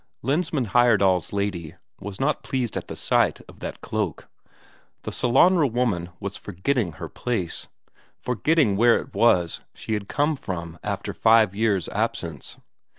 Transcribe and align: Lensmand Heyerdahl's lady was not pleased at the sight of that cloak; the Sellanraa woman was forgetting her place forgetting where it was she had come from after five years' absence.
Lensmand 0.23 0.69
Heyerdahl's 0.69 1.31
lady 1.31 1.75
was 1.99 2.19
not 2.19 2.41
pleased 2.41 2.75
at 2.75 2.87
the 2.87 2.95
sight 2.95 3.39
of 3.47 3.59
that 3.59 3.81
cloak; 3.81 4.27
the 5.03 5.11
Sellanraa 5.11 5.71
woman 5.71 6.09
was 6.19 6.35
forgetting 6.35 6.93
her 6.93 7.07
place 7.07 7.67
forgetting 8.17 8.75
where 8.77 8.97
it 8.97 9.13
was 9.13 9.61
she 9.75 9.93
had 9.93 10.07
come 10.09 10.35
from 10.35 10.79
after 10.83 11.13
five 11.13 11.53
years' 11.53 11.87
absence. 11.89 12.57